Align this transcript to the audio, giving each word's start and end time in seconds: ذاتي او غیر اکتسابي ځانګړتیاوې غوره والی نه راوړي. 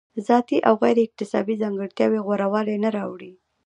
ذاتي 0.27 0.57
او 0.67 0.73
غیر 0.83 0.97
اکتسابي 1.05 1.55
ځانګړتیاوې 1.61 2.19
غوره 2.25 2.47
والی 2.53 2.75
نه 2.83 2.89
راوړي. 2.97 3.31